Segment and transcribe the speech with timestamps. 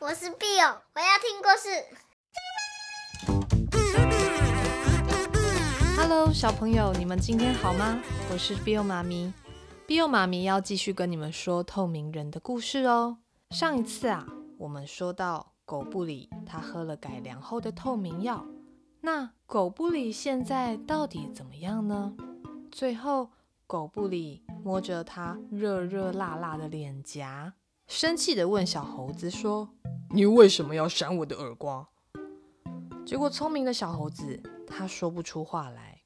[0.00, 1.68] 我是 Bill，我要听故事。
[5.96, 8.00] Hello，小朋友，你们今天好吗？
[8.30, 9.32] 我是 Bill 妈咪
[9.88, 13.18] ，Bill 妈咪要继续跟你们说透明人的故事哦。
[13.50, 14.24] 上一次啊，
[14.56, 18.46] 我们说到狗不理，他喝了改良后的透明药。
[19.00, 22.14] 那狗不理现在到底怎么样呢？
[22.70, 23.30] 最后，
[23.66, 27.54] 狗不理摸着他热热辣辣的脸颊，
[27.88, 29.70] 生气地问小猴子说
[30.12, 31.86] ：“你为什么要扇我的耳光？”
[33.06, 36.02] 结果聪明的小猴子他说不出话来。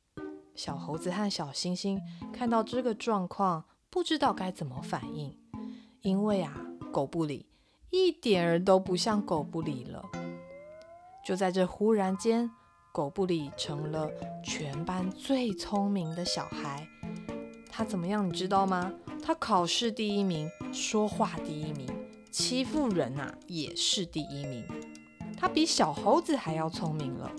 [0.55, 2.01] 小猴子和小星星
[2.33, 5.37] 看到这个状况，不知道该怎么反应，
[6.03, 6.55] 因为啊，
[6.93, 7.47] 狗不理
[7.91, 10.09] 一点儿都不像狗不理了。
[11.27, 12.49] 就在这忽然间。
[12.95, 14.07] 狗不理成了
[14.45, 16.87] 全班最聪明的小孩，
[17.71, 18.29] 他怎么样？
[18.29, 18.93] 你知道吗？
[19.23, 21.89] 他考试第一名，说话第一名，
[22.31, 24.67] 欺负人啊也是第一名。
[25.39, 27.31] 他比小猴子还要聪明了。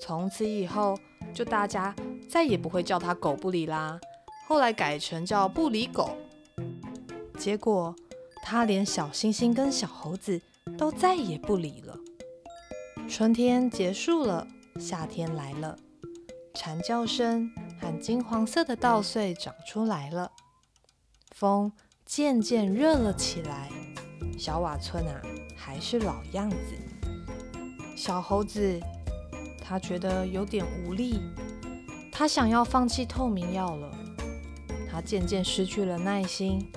[0.00, 0.98] 从此以后，
[1.32, 1.94] 就大家
[2.28, 3.98] 再也不会叫他狗不理啦。
[4.46, 6.16] 后来改成叫不理狗。
[7.38, 7.94] 结果
[8.42, 10.40] 他连小星星跟小猴子
[10.76, 11.96] 都再也不理了。
[13.08, 14.46] 春天结束了。
[14.80, 15.78] 夏天来了，
[16.52, 17.48] 蝉叫声
[17.80, 20.32] 和金黄色的稻穗长出来了，
[21.34, 21.72] 风
[22.06, 23.68] 渐渐热了起来。
[24.38, 25.20] 小瓦村啊，
[25.56, 26.56] 还是老样子。
[27.96, 28.80] 小猴子
[29.60, 31.20] 他觉得有点无力，
[32.12, 33.90] 他想要放弃透明药了。
[34.88, 36.70] 他渐渐失去了耐心，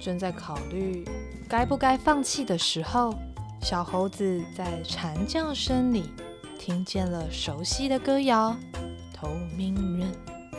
[0.00, 1.04] 正在考虑
[1.48, 3.14] 该不该放弃的时候，
[3.60, 6.10] 小猴子在蝉叫声里。
[6.58, 8.56] 听见了熟悉的歌谣，
[9.14, 10.12] 透明人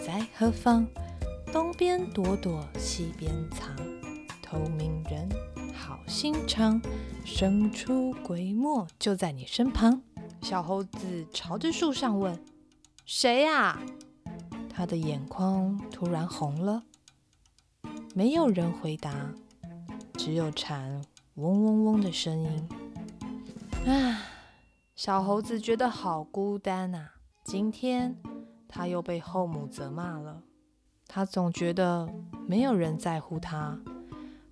[0.06, 0.88] 在何方？
[1.54, 3.76] 东边躲躲，西边藏。
[4.42, 5.30] 透明人
[5.72, 6.82] 好心肠，
[7.24, 10.02] 神出鬼没就在你身旁。
[10.42, 12.44] 小猴子朝着树上问
[13.06, 13.80] ：“谁呀？”
[14.68, 16.82] 他的眼眶突然红了。
[18.16, 19.32] 没有人回答，
[20.16, 21.04] 只有蝉
[21.36, 22.68] 嗡嗡嗡的声音。
[23.86, 24.26] 啊！
[24.96, 27.14] 小猴子觉得好孤单啊！
[27.44, 28.18] 今天
[28.68, 30.42] 他又被后母责骂了。
[31.16, 32.12] 他总觉得
[32.48, 33.80] 没有人在乎他，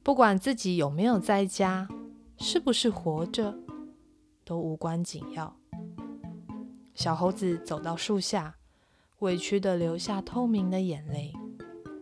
[0.04, 1.88] 不管自己有没有在家，
[2.38, 3.58] 是不是活着，
[4.46, 5.56] 都无关紧要。
[6.94, 8.58] 小猴子走到树下，
[9.22, 11.34] 委屈地流下透明的眼泪，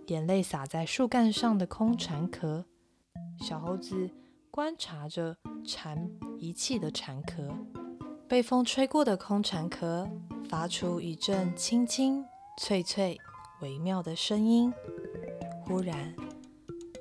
[0.07, 2.65] 眼泪洒在树干上的空蝉壳。
[3.39, 4.09] 小猴子
[4.51, 7.49] 观察着蝉遗弃的蝉壳。
[8.27, 10.05] 被风吹过的空蝉壳
[10.49, 12.25] 发出一阵清清
[12.57, 13.17] 脆脆、
[13.61, 14.73] 微妙的声音。
[15.65, 16.15] 忽然，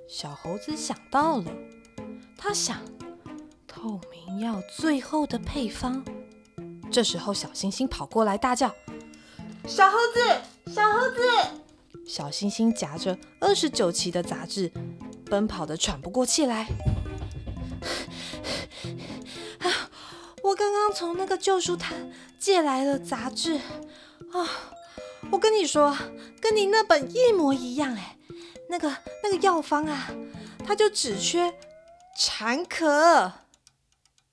[0.08, 1.50] 小猴子想到了，
[2.36, 2.80] 他想，
[3.66, 6.04] 透明药最后的配方。
[6.90, 8.74] 这时候，小星星跑过来大叫
[9.66, 11.20] ：“小猴子，小猴子！”
[12.06, 14.72] 小星星夹着二十九期的杂志，
[15.26, 16.66] 奔跑得喘不过气来。
[20.42, 23.56] 我刚刚从那个旧书摊借来了杂志
[24.32, 24.72] 啊！
[25.30, 25.96] 我跟你说，
[26.40, 28.16] 跟你那本一模一样哎。
[28.70, 30.10] 那个那个药方啊，
[30.66, 31.54] 它就只缺
[32.18, 33.32] 蝉壳。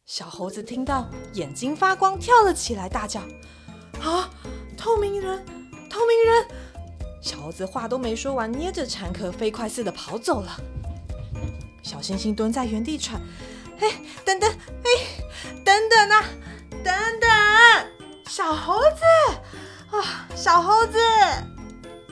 [0.06, 3.22] 小猴子听到，眼睛发光，跳了起来，大叫
[4.04, 4.30] ：“啊！
[4.78, 5.44] 透明人，
[5.90, 6.48] 透明人！”
[7.24, 10.60] 小猴子话都没说完，捏着蝉壳飞快似的跑走了。
[11.82, 13.20] 小星星蹲在原地喘。
[13.80, 13.92] 哎，
[14.24, 14.90] 等等，哎，
[15.64, 16.24] 等等啊，
[16.84, 17.30] 等等，
[18.28, 19.02] 小猴子
[20.00, 20.98] 啊，小猴子，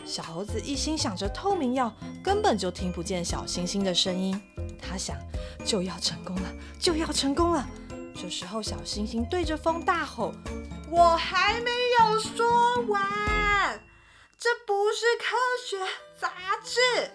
[0.05, 4.41] 小猴子一心想着透明药，根本就听不见小星星的声音。
[4.81, 5.17] 他想，
[5.65, 6.49] 就要成功了，
[6.79, 7.67] 就要成功了。
[8.15, 10.33] 这时候，小星星对着风大吼
[10.89, 13.01] ：“我还没有说完，
[14.37, 15.77] 这不是科学
[16.19, 16.31] 杂
[16.63, 17.11] 志，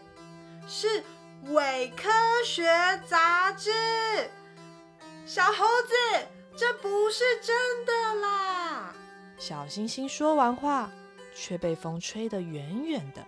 [0.67, 1.05] 是
[1.53, 2.09] 伪科
[2.45, 2.67] 学
[3.09, 3.71] 杂志。”
[5.25, 5.95] 小猴子，
[9.49, 10.91] 小星星说完话，
[11.35, 13.25] 却被风吹得远远的。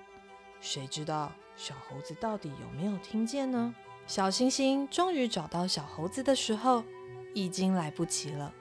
[0.60, 3.74] 谁知道小猴子到底有没有听见呢？
[4.06, 6.84] 小星星终于找到小猴子的时候，
[7.32, 8.52] 已经来不及了。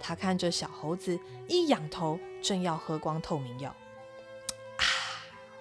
[0.00, 3.68] 他看着小猴子一仰头，正要喝光透明药。
[4.78, 4.84] 啊！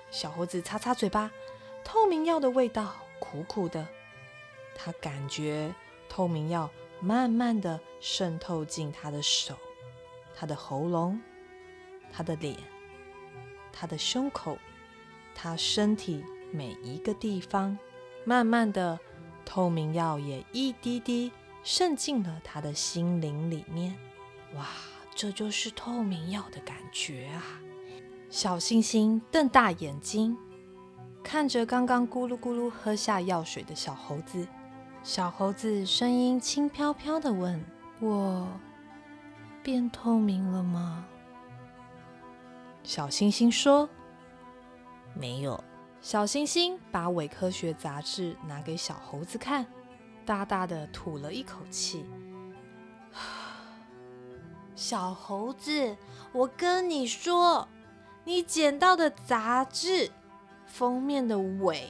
[0.09, 1.29] 小猴子擦擦嘴巴，
[1.83, 3.85] 透明药的味道苦苦的。
[4.73, 5.75] 他感觉
[6.07, 6.69] 透明药。
[6.99, 9.55] 慢慢的渗透进他的手、
[10.39, 11.19] 他的喉咙、
[12.11, 12.55] 他的脸、
[13.73, 14.55] 他的胸口、
[15.33, 17.75] 他身体每一个地方。
[18.23, 18.99] 慢慢的，
[19.45, 21.31] 透明药也一滴滴、
[21.63, 23.95] 渗进了他的心灵里面。
[24.53, 24.67] 哇，
[25.15, 27.41] 这就是透明药的感觉啊！
[28.29, 30.37] 小星星瞪大眼睛，
[31.23, 34.45] 看着刚刚咕噜咕噜喝下药水的小猴子。
[35.03, 37.63] 小猴子声音轻飘飘的问
[38.01, 38.47] ：“我
[39.67, 41.05] 变透明了吗？”
[42.83, 43.89] 小星星说
[45.13, 45.61] ：“没有。”
[45.99, 49.65] 小星星把伪科学杂志拿给小猴子看，
[50.25, 52.05] 大大的吐了一口气。
[54.73, 55.97] 小猴子，
[56.31, 57.67] 我跟你说，
[58.23, 60.09] 你捡到的杂志
[60.65, 61.89] 封面的尾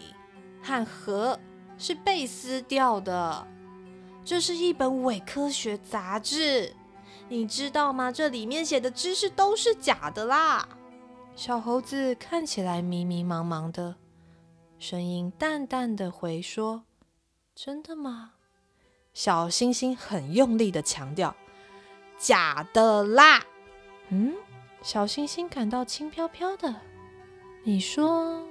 [0.63, 1.39] 和盒
[1.77, 3.45] 是被撕掉的，
[4.25, 6.73] 这是一本伪科学杂志，
[7.29, 8.12] 你知道吗？
[8.12, 10.68] 这里面写的知识都是假的啦。
[11.35, 13.95] 小猴子看起来迷迷茫茫的，
[14.79, 16.83] 声音淡淡的回说
[17.53, 18.31] ：“真的吗？”
[19.13, 21.35] 小星星很用力的强调
[22.18, 23.44] ：“假的啦。”
[24.09, 24.33] 嗯，
[24.81, 26.73] 小星星感到轻飘飘的。
[27.63, 28.47] 你说，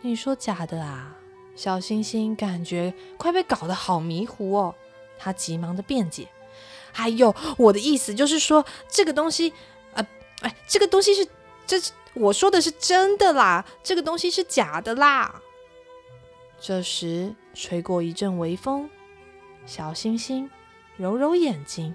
[0.00, 1.14] 你说假的啊？
[1.54, 4.74] 小星星感觉快被搞得好迷糊哦，
[5.18, 6.28] 他急忙的辩解
[6.92, 9.52] ：“还有，我的意思就是说，这个东西，
[9.94, 10.06] 呃，
[10.42, 11.26] 哎，这个东西是。”
[11.68, 15.42] 这是我说的是真的啦，这个东西是假的啦。
[16.58, 18.88] 这时吹过一阵微风，
[19.66, 20.48] 小星星
[20.96, 21.94] 揉揉眼睛，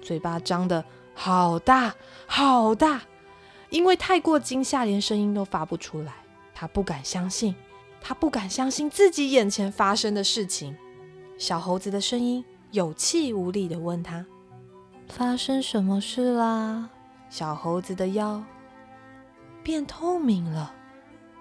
[0.00, 1.96] 嘴巴张得好大
[2.28, 3.02] 好大，
[3.68, 6.14] 因为太过惊吓，连声音都发不出来。
[6.54, 7.52] 他不敢相信，
[8.00, 10.76] 他不敢相信自己眼前发生的事情。
[11.36, 12.44] 小猴子的声音
[12.74, 14.26] 有气无力地问他
[15.08, 16.90] ：“发生什么事啦？”
[17.30, 18.42] 小猴子的腰。
[19.62, 20.74] 变透明了，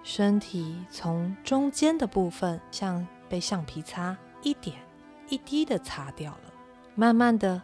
[0.04, 4.78] 身体从中间的部分像被橡皮擦一点
[5.28, 6.54] 一滴的擦掉了。
[6.94, 7.60] 慢慢的，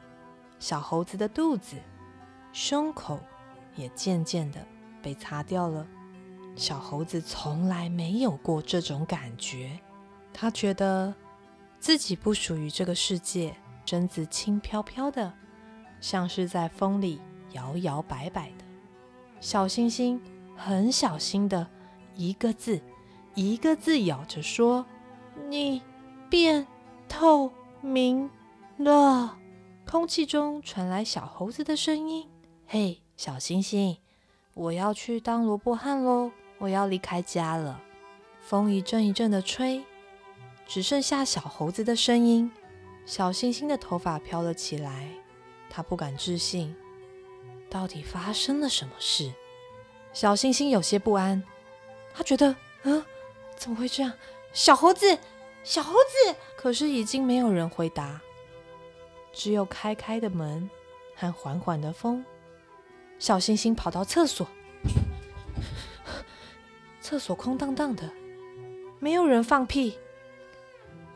[0.58, 1.76] 小猴子的肚子、
[2.52, 3.20] 胸口
[3.76, 4.66] 也渐渐的
[5.00, 5.86] 被擦掉了。
[6.56, 9.80] 小猴子从来没有过这种感觉，
[10.34, 11.14] 他觉得
[11.80, 13.56] 自己不属于这个世界，
[13.86, 15.34] 身子轻飘飘的，
[16.00, 17.20] 像是在风里
[17.54, 18.66] 摇摇摆摆的。
[19.40, 20.22] 小星星。
[20.62, 21.70] 很小心的，
[22.16, 22.82] 一个字
[23.34, 24.86] 一个字咬着说
[25.48, 25.82] ：“你
[26.30, 26.68] 变
[27.08, 27.50] 透
[27.80, 28.30] 明
[28.76, 29.38] 了。”
[29.90, 32.28] 空气中传来小猴子的声音
[32.68, 34.00] ：“嘿，小星星，
[34.54, 36.30] 我要去当萝卜汉喽！
[36.58, 37.82] 我要离开家了。”
[38.44, 39.82] 风一阵一阵的吹，
[40.70, 42.52] 只剩下小猴子的声音。
[43.04, 45.10] 小星星的头发飘了起来，
[45.68, 46.76] 他不敢置信，
[47.68, 49.34] 到底发生了什么事？
[50.14, 51.44] 小星星有些不安，
[52.14, 53.04] 他觉得，嗯，
[53.58, 54.14] 怎么会这样？
[54.54, 55.18] 小猴子，
[55.64, 58.22] 小猴子，可是已经没有人回答，
[59.34, 60.70] 只有开开的门
[61.16, 62.24] 和缓缓的风。
[63.18, 64.48] 小星星跑到厕所，
[67.02, 68.08] 厕所空荡荡的，
[69.00, 69.98] 没有人放屁，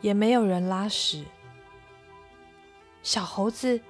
[0.04, 1.24] 也没有人拉屎。
[3.02, 3.80] 小猴子，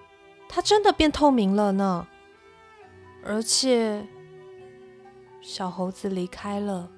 [0.49, 2.07] 它真的变透明了呢，
[3.25, 4.07] 而且。
[5.43, 6.89] 小猴子离开了，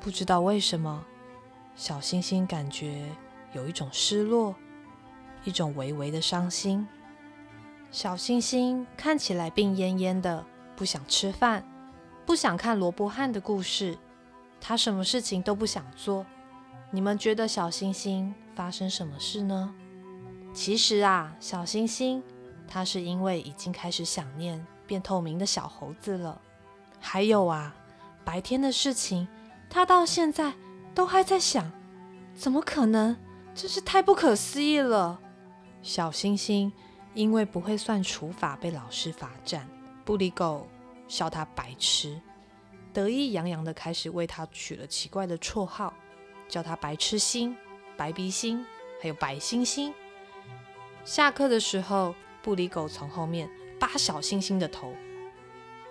[0.00, 1.04] 不知道为什么，
[1.74, 3.10] 小星星感觉
[3.52, 4.54] 有一种失落，
[5.42, 6.86] 一种微微的伤心。
[7.90, 10.46] 小星星看起来病恹恹的，
[10.76, 11.62] 不想吃饭，
[12.24, 13.98] 不想看罗伯汉的故事，
[14.60, 16.24] 他什么事情都不想做。
[16.90, 19.74] 你们觉得小星星发生什么事呢？
[20.54, 22.22] 其实啊，小星星
[22.66, 26.40] 他是因为已经开始想念变透明的小猴子了。
[26.98, 27.74] 还有啊，
[28.24, 29.28] 白天的事情，
[29.68, 30.54] 他到现在
[30.94, 31.70] 都还在想，
[32.34, 33.16] 怎么可能？
[33.54, 35.20] 真是太不可思议了。
[35.82, 36.72] 小星星
[37.12, 39.68] 因为不会算除法被老师罚站，
[40.06, 40.66] 不离狗
[41.06, 42.18] 笑他白痴，
[42.94, 45.92] 得意洋洋的开始为他取了奇怪的绰号，
[46.48, 47.56] 叫他白痴星、
[47.96, 48.64] 白鼻星，
[49.00, 49.94] 还有白星星。
[51.04, 54.94] 下课的时候，不离狗从后面扒小星星的头，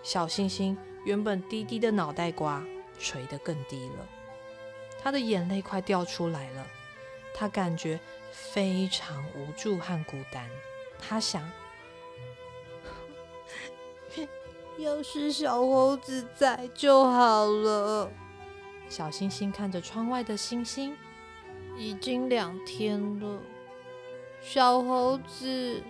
[0.03, 0.77] 小星星。
[1.05, 2.61] 原本低低的脑袋瓜
[2.99, 4.05] 垂得更低了，
[5.01, 6.67] 他的眼泪快掉出来了。
[7.33, 7.97] 他感觉
[8.31, 10.49] 非常无助和孤单。
[10.99, 11.49] 他想，
[14.77, 18.11] 要是小猴子在就好了。
[18.89, 20.96] 小星星看着窗外的星星，
[21.77, 23.39] 已经两天了。
[24.41, 25.82] 小猴子，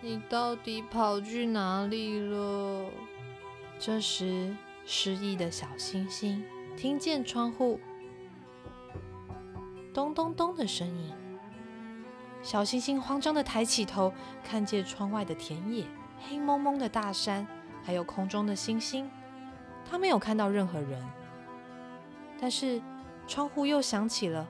[0.00, 2.90] 你到底跑去哪里了？
[3.78, 6.44] 这时，失忆的小星星
[6.76, 7.80] 听见窗户
[9.94, 11.12] 咚咚咚的声音，
[12.42, 14.12] 小星星慌张的抬起头，
[14.44, 15.86] 看见窗外的田野、
[16.18, 17.46] 黑蒙蒙的大山，
[17.82, 19.10] 还有空中的星星。
[19.88, 21.02] 他没有看到任何人，
[22.40, 22.80] 但是
[23.26, 24.48] 窗户又响起了。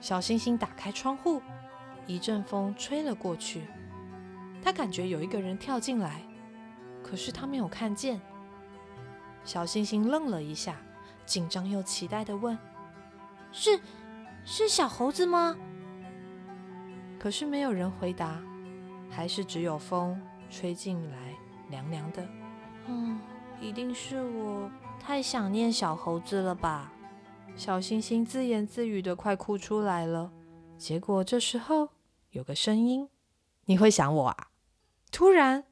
[0.00, 1.40] 小星星打开窗户，
[2.06, 3.62] 一阵风吹了过去，
[4.62, 6.20] 他感觉有一个人跳进来，
[7.02, 8.20] 可是他没有看见。
[9.44, 10.76] 小星星愣了一下，
[11.24, 12.56] 紧张又期待地问
[13.50, 13.80] ：“是，
[14.44, 15.56] 是小猴子吗？”
[17.18, 18.42] 可是没有人回答，
[19.10, 20.20] 还是只有风
[20.50, 21.16] 吹进来，
[21.70, 22.26] 凉凉的。
[22.86, 23.18] 嗯，
[23.58, 24.70] 一定是我
[25.06, 26.90] 太想念小猴子了吧？
[27.54, 30.32] 小星星自言自语的快哭出来了。
[30.78, 31.90] 结果这时候
[32.30, 33.10] 有个声音
[33.66, 34.48] ：“你会想我啊？”
[35.12, 35.64] 突然，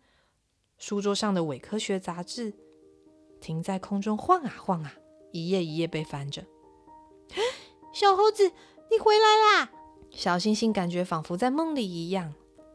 [0.77, 2.53] 书桌上的伪科学杂志
[3.41, 4.93] 停在空中晃啊晃啊，
[5.33, 6.45] 一页一页被翻着。
[7.91, 8.53] 小猴子，
[8.91, 9.73] 你回来啦！
[10.11, 12.35] 小星星感觉仿佛在梦里一样，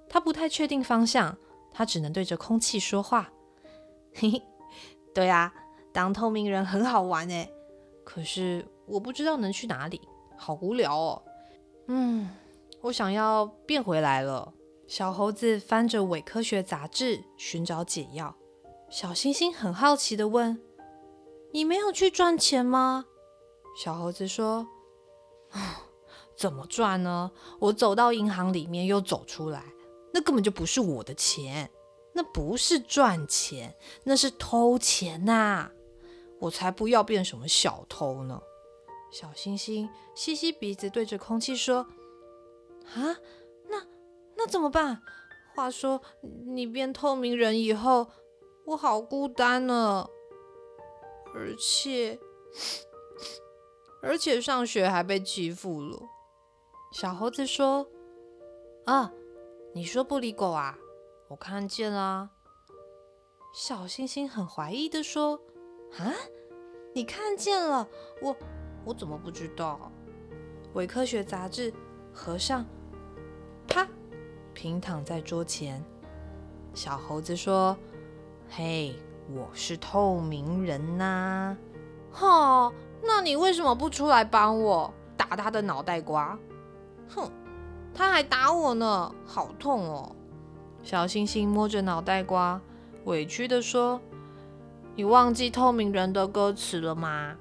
[0.10, 1.38] 他不太确定方向，
[1.72, 3.32] 他只能对着空气说话。
[4.16, 4.44] 嘿嘿，
[5.14, 5.54] 对啊，
[5.98, 7.52] 当透明人很好玩诶，
[8.04, 10.00] 可是我不知道能去哪里，
[10.38, 11.24] 好无聊哦。
[11.88, 12.30] 嗯，
[12.82, 14.54] 我想要变回来了。
[14.88, 18.36] 小猴子翻着伪科学杂志寻找解药。
[18.92, 20.62] 小星星很好奇地问
[21.52, 23.06] ：“你没有去赚钱吗？”
[23.76, 24.68] 小猴子说
[26.38, 27.32] ：“怎么赚呢？
[27.58, 29.64] 我走到银行里面又走出来，
[30.14, 31.72] 那根本就不是我的钱，
[32.14, 35.72] 那不是赚钱，那是偷钱呐！
[36.40, 38.42] 我才不要变什么小偷呢！”
[39.12, 41.88] 小星星吸吸鼻子，对着空气说
[42.94, 43.18] ：“啊，
[43.70, 43.88] 那
[44.36, 45.02] 那怎么办？
[45.56, 46.02] 话说
[46.46, 48.08] 你变透明人以后，
[48.66, 50.08] 我好孤单呢，
[51.34, 52.20] 而且
[54.04, 55.98] 而且上学还被欺负了。”
[56.94, 57.88] 小猴子说
[58.86, 59.12] ：“啊，
[59.74, 60.78] 你说不理狗啊？
[61.30, 62.30] 我看见了。”
[63.56, 65.42] 小星星很怀疑地说
[65.98, 66.14] ：“啊，
[66.94, 67.88] 你看见了？
[68.22, 68.36] 我
[68.86, 69.92] 我怎么不知道？”
[70.74, 71.74] 伪科学杂志
[72.14, 72.66] 合上，
[73.68, 73.88] 啪，
[74.54, 75.84] 平躺在桌前。
[76.74, 77.76] 小猴子说
[78.50, 78.96] ：“嘿，
[79.34, 81.58] 我是透明人呐。
[82.12, 86.38] ”“哈，那你为什么不出来帮我打他的脑袋瓜？”
[87.10, 87.32] 哼，
[87.94, 90.16] 他还打我呢，好痛哦！
[90.84, 92.62] 小星星摸着脑袋瓜，
[93.06, 94.00] 委屈地说
[94.98, 97.38] ：“你忘记透明人的歌词了吗？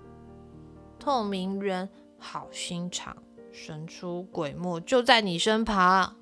[0.98, 3.16] 透明人好心肠，
[3.50, 6.16] 神出鬼没，就在你身旁。”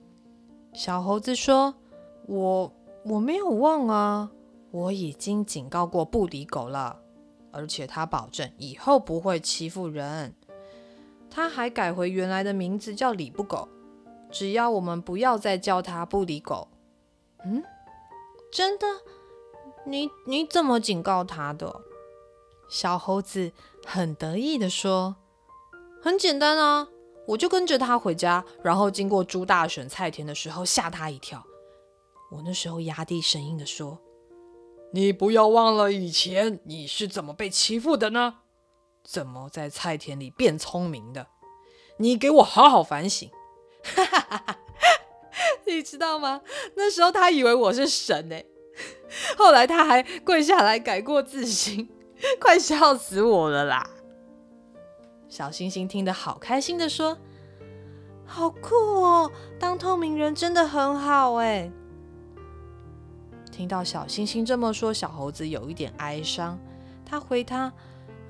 [0.72, 1.74] 小猴子说
[2.28, 2.72] ：“我
[3.04, 4.30] 我没有忘啊，
[4.70, 7.00] 我已经警告过不理狗了，
[7.50, 10.32] 而且他保证以后不会欺负人。”
[11.28, 13.68] 他还改回原来的名字叫理不狗，
[14.30, 16.68] 只要我们不要再叫他不理狗。
[17.44, 17.60] 嗯，
[18.52, 18.86] 真的？
[19.86, 21.80] 你你怎么警告他的？
[22.68, 23.52] 小猴子
[23.84, 25.16] 很得意地说
[26.02, 26.88] ：“很简单啊，
[27.26, 31.44] 我就跟着他回家，然后经过猪大婶菜田的时候吓他一跳。
[32.30, 33.98] 我那时候压低声音地说
[34.92, 38.36] ：‘你不要忘了以前你是怎么被欺负的呢？’”
[39.04, 41.26] 怎么在菜田里变聪明的？
[41.98, 43.30] 你给我好好反省！
[43.82, 44.58] 哈哈哈哈，
[45.66, 46.40] 你知道吗？
[46.74, 48.46] 那时候他以为我是神哎，
[49.36, 51.88] 后来他还跪下来改过自新，
[52.40, 53.88] 快笑死我了啦！
[55.28, 57.18] 小星星听得好开心的说
[58.24, 61.70] ：“好酷哦，当透明人真的很好哎！”
[63.50, 66.58] 听到小星星这么说，小猴子有一点哀伤，
[67.04, 67.72] 他回他：“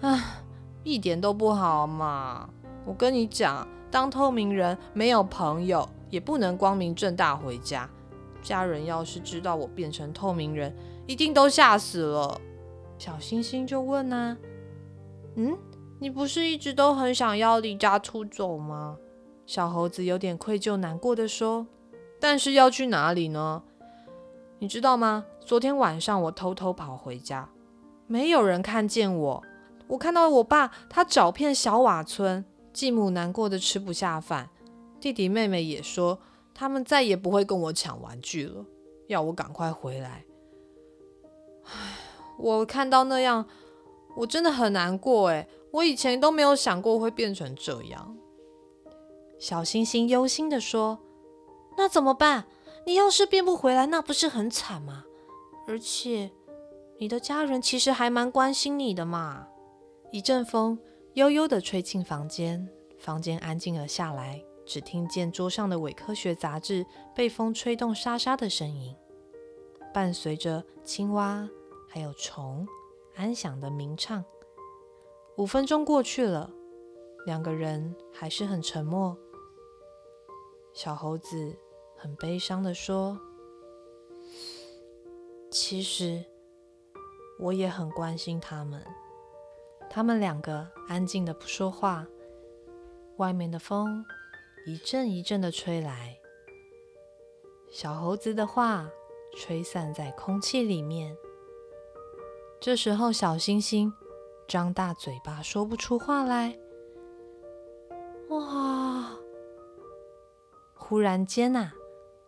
[0.00, 0.40] 啊。”
[0.84, 2.46] 一点都不好嘛！
[2.84, 7.88] 我跟你讲，当透明人没有朋友，也不能光明正大回家。
[8.42, 12.40] 家人要是知道我变成透明人，一定都吓死了。
[12.98, 14.36] 小星星就问啊
[15.36, 15.58] ：“嗯，
[15.98, 18.96] 你不是一直都很想要离家出走吗？”
[19.46, 21.66] 小猴子有点愧疚难过的说
[22.18, 23.62] ：“但是要去哪里呢？
[24.58, 25.26] 你知道吗？
[25.44, 27.50] 昨天晚上我偷偷跑回家，
[28.06, 29.42] 没有人看见我。”
[29.86, 32.42] 我看到我爸，他找遍小瓦村，
[32.72, 34.48] 继母难过的吃不下饭，
[34.98, 36.18] 弟弟妹妹也说
[36.54, 38.64] 他们再也不会跟我抢玩具了，
[39.08, 40.24] 要我赶快回来。
[41.64, 41.98] 唉，
[42.38, 43.46] 我看到那样，
[44.16, 48.16] 我真的很难过哎，我以前都没有想过会变成这样。
[49.38, 50.98] 小星星忧心的说
[51.76, 52.44] ：“那怎么办？
[52.86, 55.04] 你要是变不回来，那不是很惨吗？
[55.66, 56.30] 而且
[56.98, 59.48] 你的家人其实还蛮关心你的嘛。”
[60.12, 60.78] 一阵风
[61.14, 62.68] 悠悠地吹进房间，
[62.98, 64.42] 房间安静了下来。
[64.66, 68.96] 只听见桌上的伪科学杂志被风吹动沙沙的声音，
[69.94, 71.48] 伴随着青蛙
[71.88, 72.66] 还有虫
[73.14, 74.24] 安详的鸣唱。
[75.36, 76.50] 五分钟过去了，
[77.24, 79.16] 两个人还是很沉默。
[80.72, 81.56] 小猴子
[81.96, 83.20] 很悲伤地说
[85.48, 86.24] ：“其实
[87.38, 88.84] 我也很关心他们。”
[89.88, 92.04] 他们两个安静的不说话。
[93.18, 94.04] 外面的风
[94.66, 96.18] 一阵一阵的吹来，
[97.70, 98.90] 小猴子的话
[99.36, 101.16] 吹散在空气里面。
[102.60, 103.92] 这时候，小星星
[104.48, 106.58] 张大嘴巴说不出话来。
[108.28, 109.10] 哇！
[110.74, 111.72] 忽然间呐，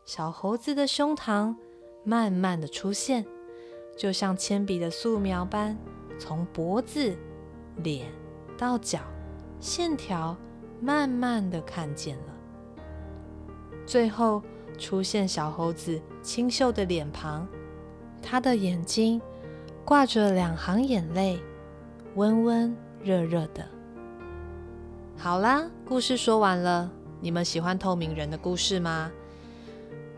[0.04, 1.56] 小猴子的胸膛
[2.04, 3.26] 慢慢的出现，
[3.96, 5.78] 就像铅笔的素描般，
[6.18, 7.16] 从脖子、
[7.76, 8.12] 脸
[8.58, 9.00] 到脚，
[9.60, 10.36] 线条。
[10.78, 12.34] 慢慢的看见了，
[13.86, 14.42] 最后
[14.78, 17.46] 出现小猴子清秀的脸庞，
[18.22, 19.20] 他的眼睛
[19.84, 21.38] 挂着两行眼泪，
[22.14, 23.66] 温温热热的。
[25.16, 26.90] 好啦，故事说完了，
[27.20, 29.10] 你们喜欢透明人的故事吗？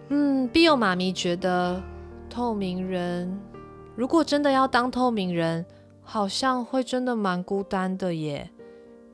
[0.09, 1.83] 嗯，Bill 妈咪觉得
[2.31, 3.39] 透明人
[3.95, 5.65] 如果真的要当透明人，
[6.03, 8.51] 好像会真的蛮孤单的耶。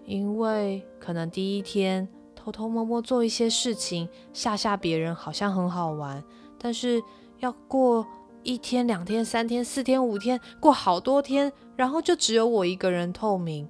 [0.07, 2.07] 因为可能第一天
[2.45, 6.23] 偷偷摸摸做一些事情，吓吓别人，好像很好玩。
[6.59, 7.03] 但是
[7.39, 8.07] 要过
[8.43, 13.67] 一天、两天、三天、四天、五天，过好多天，然后就只有我一个人透明。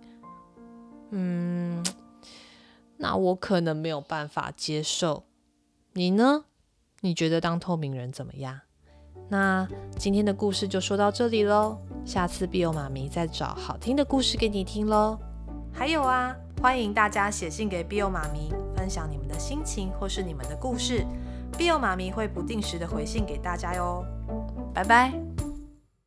[1.10, 1.86] 嗯，
[2.96, 5.22] 那我可能没有办法接受。
[5.92, 6.46] 你呢？
[7.02, 8.58] 你觉得当透明人怎么样？
[9.28, 11.78] 那今天的故事就说到这里喽。
[12.04, 15.16] 下次 Bill 妈咪再找好听的故事给你听喽。
[15.72, 18.52] 还有啊，欢迎大家写信给 Bill 妈咪，
[18.84, 21.06] 分享你们的心情或是你们的故事
[21.56, 24.04] ，Bill 妈咪会不定时的回信给大家哟。
[24.74, 25.43] 拜拜。